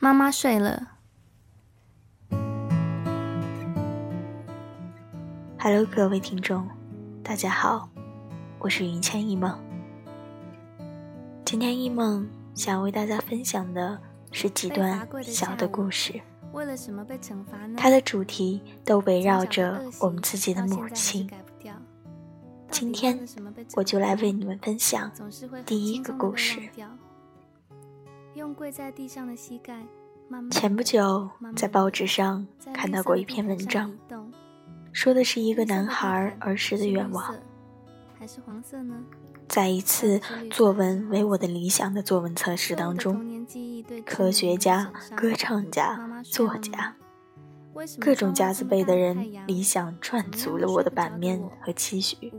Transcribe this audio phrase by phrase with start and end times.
[0.00, 0.92] 妈妈睡了。
[5.58, 6.68] Hello，各位听众，
[7.20, 7.88] 大家好，
[8.60, 9.58] 我是云千一梦。
[11.44, 13.98] 今天一梦想为大家分享的
[14.30, 16.20] 是几段小的故事。
[16.52, 17.74] 为了什么被惩罚呢？
[17.76, 21.28] 它的主题都围绕着我们自己的母亲。
[22.70, 23.26] 今天
[23.74, 25.10] 我就来为你们分享
[25.66, 26.60] 第一个故事。
[28.38, 29.82] 用跪在地上的膝盖。
[30.52, 33.92] 前不久在报纸上看到过一篇文章，
[34.92, 37.34] 说的是一个男孩儿时的愿望。
[38.16, 38.94] 还是黄色呢？
[39.48, 40.20] 在一次
[40.52, 43.44] 作文为我的理想的作文测试当中，
[44.06, 46.94] 科学家、歌唱家、作家。
[48.00, 52.32] 各种夹子辈的人，理想赚足了我的版面和期许，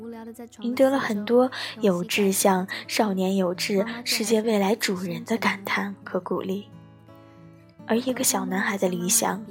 [0.61, 1.49] 赢得了很多
[1.79, 6.69] 有志向、少年有志、世界未来主人的感叹和鼓励。
[7.87, 9.43] 而一个小男孩的理想，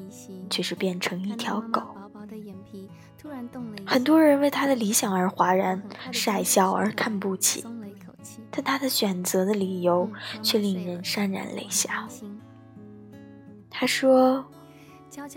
[0.51, 1.83] 却是变成一条狗。
[3.87, 7.65] 很多人为他的理想而哗然，晒笑而看不起，
[8.51, 10.11] 但他的选择的理由
[10.43, 12.07] 却令人潸然泪下。
[13.71, 14.45] 他说。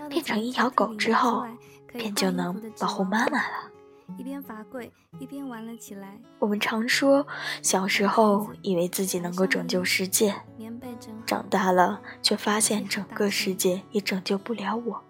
[0.10, 1.46] 变成一条狗之后，
[1.88, 3.72] 便就能保护妈妈了。
[4.18, 6.20] 一边罚跪一边玩了起来。
[6.38, 7.26] 我们常说，
[7.62, 10.36] 小时候以为自己能够拯救世界，
[11.26, 15.02] 长大了却发现整个世界也拯救不了我。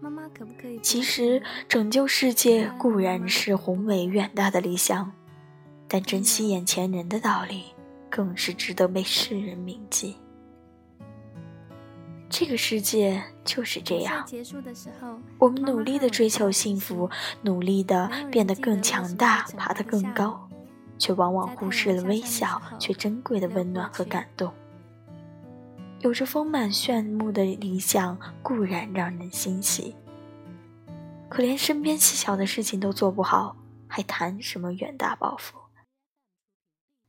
[0.00, 0.78] 妈妈可不可以？
[0.78, 5.10] 其实，拯救世界固然是宏伟远大的理想，
[5.88, 7.64] 但珍惜眼前人的道理，
[8.08, 10.16] 更是值得被世人铭记。
[12.30, 14.26] 这个世界就是这样。
[15.38, 17.10] 我们努力的追求幸福，
[17.42, 20.48] 努力的变得更强大，爬得更高，
[20.98, 24.52] 却往往忽视了微小却珍贵的温暖和感动。
[26.00, 29.96] 有着丰满炫目的理想固然让人欣喜，
[31.28, 33.56] 可连身边细小的事情都做不好，
[33.88, 35.58] 还谈什么远大抱负？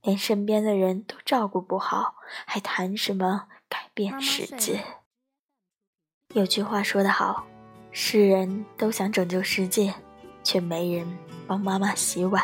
[0.01, 2.15] 连身边的人都照顾不好，
[2.45, 4.83] 还谈什么改变世界？
[6.35, 7.43] 有句话说得好，
[7.91, 9.91] 世人都想拯救世界，
[10.43, 11.17] 却没人
[11.47, 12.43] 帮妈妈洗碗。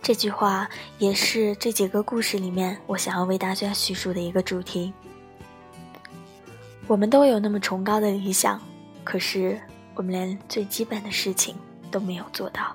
[0.00, 4.92] 这句话也是这几个故事里面我想要为大家叙述的一个主题。
[6.86, 8.60] 我们都有那么崇高的理想，
[9.02, 9.60] 可是
[9.96, 11.56] 我们连最基本的事情
[11.90, 12.72] 都没有做到。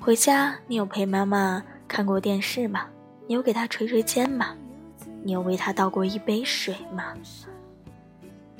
[0.00, 2.88] 回家，你有陪妈妈看过电视吗？
[3.28, 4.56] 你有给她捶捶肩吗？
[5.22, 7.14] 你有为她倒过一杯水吗？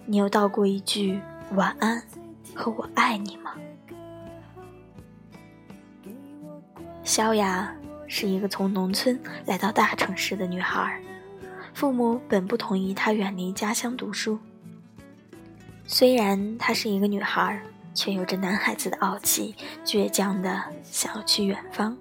[0.08, 1.20] 你有道过一句
[1.54, 2.00] 晚安
[2.54, 3.52] 和我爱你吗？
[7.02, 7.74] 萧雅
[8.06, 11.00] 是一个从农村来到大城市的女孩，
[11.74, 14.38] 父母本不同意她远离家乡读书。
[15.88, 17.60] 虽然她是一个女孩，
[17.92, 21.96] 却有着男孩子的傲气，倔强的想要去远方，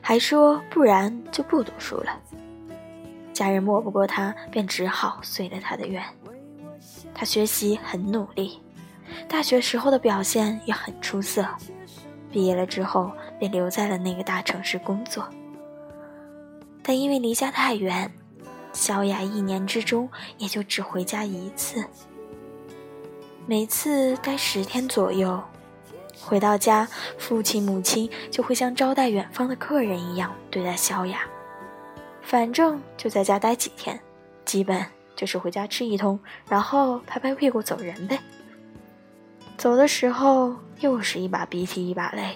[0.00, 2.20] 还说不然就不读书了。
[3.32, 6.04] 家人磨不过她，便只好遂了她的愿。
[7.14, 8.60] 他学习很努力，
[9.28, 11.46] 大学时候的表现也很出色。
[12.30, 15.28] 毕业了之后，便留在了那个大城市工作。
[16.82, 18.10] 但因为离家太远，
[18.72, 20.08] 小雅一年之中
[20.38, 21.84] 也就只回家一次。
[23.46, 25.40] 每次待十天左右，
[26.20, 31.20] 回到家，父亲母亲就会像招待远方的客人一样对待小雅。
[32.22, 34.00] 反正就在家待几天，
[34.44, 34.84] 基本。
[35.22, 36.18] 就是回家吃一通，
[36.48, 38.18] 然后拍拍屁股走人呗。
[39.56, 42.34] 走的时候又是一把鼻涕一把泪。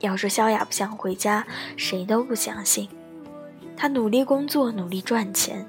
[0.00, 1.46] 要说萧雅不想回家，
[1.78, 2.86] 谁都不相信。
[3.74, 5.66] 她努力工作，努力赚钱，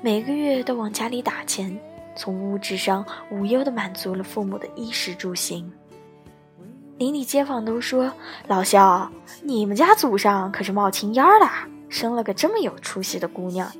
[0.00, 1.78] 每个月都往家里打钱，
[2.16, 5.70] 从物质上无忧的满足了父母的衣食住行。
[6.96, 8.10] 邻里街坊都说
[8.48, 9.12] ：“老萧，
[9.42, 11.46] 你们家祖上可是冒青烟的，
[11.90, 13.70] 生了个这么有出息的姑娘。”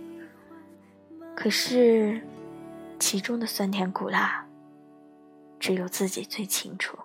[1.37, 2.27] 可是，
[2.99, 4.49] 其中的酸甜苦辣，
[5.61, 6.99] 只有自己最清楚。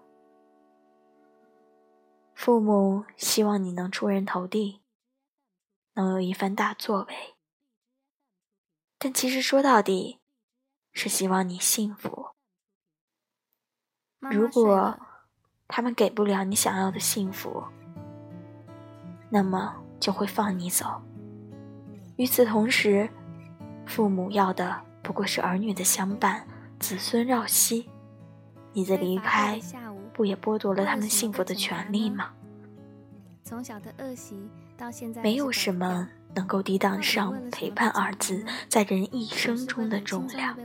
[2.33, 4.81] 父母希望你能出人头地，
[5.93, 7.35] 能有一番大作为，
[8.97, 10.19] 但其实说到底，
[10.93, 12.29] 是希望你幸福。
[14.21, 14.97] 如果
[15.67, 17.65] 他们给不了你想要的幸福，
[19.29, 21.01] 那么就会放你走。
[22.15, 23.09] 与此同时，
[23.85, 26.47] 父母要的不过是儿女的相伴，
[26.79, 27.89] 子孙绕膝。
[28.73, 29.59] 你的离开，
[30.13, 32.31] 不也剥夺了他们幸福的权利吗？
[33.43, 40.55] 从小的恶习到现在，没有什么能够抵挡上“陪伴”二字在人一生中的重量。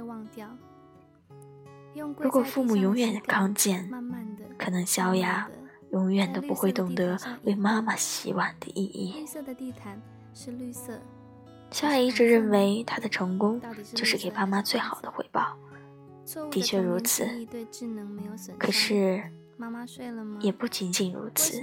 [2.20, 3.90] 如果父母永远康健，
[4.56, 5.50] 可能小雅
[5.90, 9.24] 永远都不会懂得为妈妈洗碗的意义。
[11.76, 13.60] 小雅一直认为她的成功
[13.92, 15.54] 就是给爸妈最好的回报，
[16.50, 17.28] 的确如此。
[18.58, 19.22] 可是，
[20.40, 21.60] 也不仅仅如此。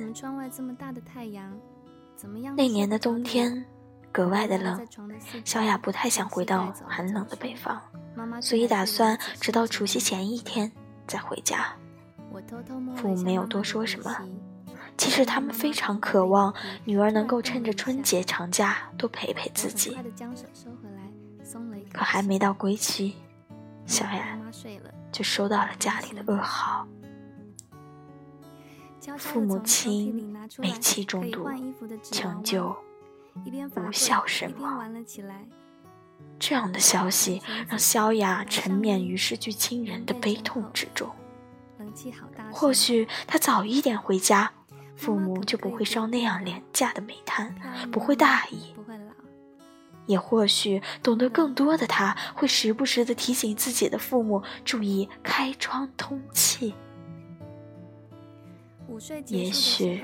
[2.56, 3.66] 那年的冬天
[4.12, 4.88] 格外的冷，
[5.44, 7.82] 小雅不太想回到寒冷的北方。
[8.40, 10.72] 所以打算直到除夕前一天
[11.08, 11.76] 再回家。
[12.96, 14.16] 父母没有多说什么，
[14.98, 16.54] 其实他们非常渴望
[16.86, 19.98] 女儿能够趁着春节长假多陪陪自己。
[21.92, 23.16] 可还没到归期，
[23.86, 24.40] 小雅
[25.12, 26.88] 就收到了家里的噩耗：
[29.18, 31.48] 父母亲煤气中毒，
[32.02, 32.76] 抢救
[33.76, 34.92] 无效身亡。
[36.40, 41.10] 这样的消息让萧雅沉湎于失去亲人的悲痛之中。
[42.52, 44.52] 或许她早一点回家，
[44.96, 47.56] 父母就不会烧那样廉价的煤炭，
[47.92, 48.74] 不会大意。
[50.06, 56.74] 也或许懂得更多的他，会时不时的提醒自己的父母注意开窗通气。
[59.28, 60.04] 也许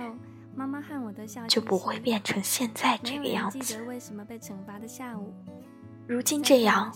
[1.47, 3.77] 就不会变成现在这个样子。
[6.07, 6.92] 如今这样，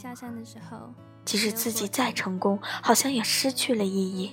[1.25, 4.31] 即使自己再成功，好像也失去了意义。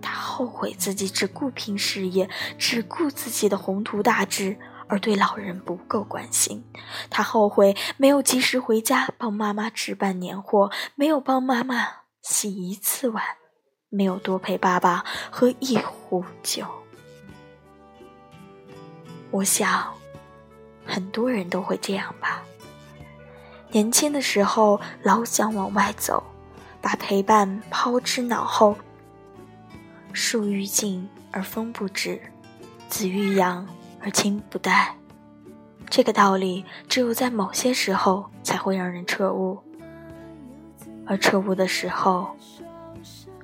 [0.00, 4.58] 他后悔自己只顾拼事业，只顾自己的宏图大志，
[4.88, 6.64] 而对老人不够关心。
[7.08, 11.86] 他后悔没有及时回家帮妈妈置办年货，没有帮妈妈
[12.22, 13.22] 洗一次碗，
[13.88, 16.64] 没有多陪爸爸喝一壶酒。
[19.30, 19.92] 我想，
[20.84, 22.42] 很多人都会这样吧。
[23.70, 26.22] 年轻的时候老想往外走，
[26.80, 28.76] 把陪伴抛之脑后。
[30.12, 32.20] 树欲静而风不止，
[32.88, 33.66] 子欲养
[34.00, 34.94] 而亲不待。
[35.88, 39.58] 这个道理只有在某些时候才会让人彻悟，
[41.06, 42.36] 而彻悟的时候，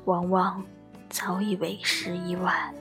[0.04, 0.62] 往往
[1.08, 2.72] 早已为时已晚。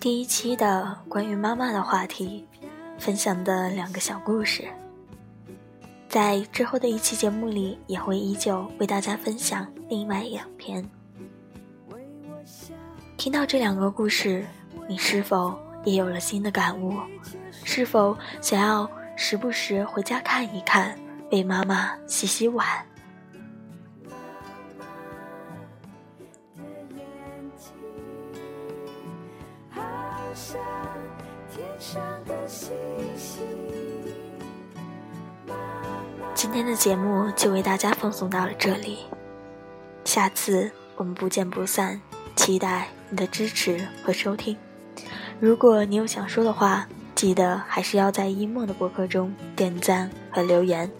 [0.00, 2.48] 第一期的关于妈妈的话题，
[2.98, 4.66] 分享的两个小故事，
[6.08, 10.82] 在之后的一期节目里也会依旧为大家分享另外两篇。
[13.18, 14.46] 听到这两个故事，
[14.88, 15.54] 你是否
[15.84, 16.94] 也有了新的感悟？
[17.62, 20.98] 是否想要时不时回家看一看，
[21.30, 22.66] 为妈妈洗洗碗？
[36.34, 39.00] 今天的节目就为大家放送到了这里，
[40.04, 42.00] 下次我们不见不散，
[42.34, 44.56] 期待你的支持和收听。
[45.38, 50.90] 如果你有想说的话，记得还是要在一梦的博客中点赞和留言。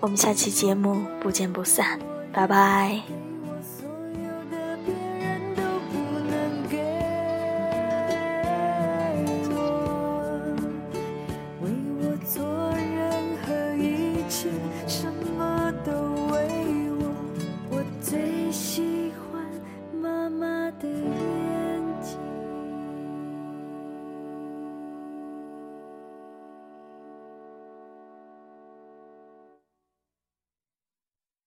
[0.00, 1.98] 我们下期节目不见不散，
[2.32, 3.23] 拜拜。